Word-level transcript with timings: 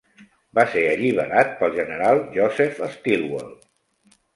Va 0.59 0.63
ser 0.75 0.83
alliberat 0.93 1.53
pel 1.61 1.77
general 1.77 2.25
Joseph 2.41 2.85
Stilwell. 2.99 3.59